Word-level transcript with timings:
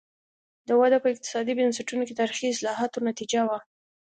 دا 0.67 0.73
وده 0.81 0.97
په 1.01 1.07
اقتصادي 1.13 1.53
بنسټونو 1.59 2.03
کې 2.07 2.17
تاریخي 2.19 2.45
اصلاحاتو 2.49 3.05
نتیجه 3.09 3.41
وه. 3.47 3.59